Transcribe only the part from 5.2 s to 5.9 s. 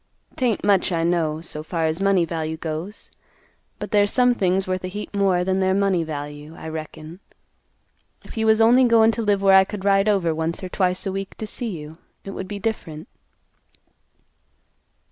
than their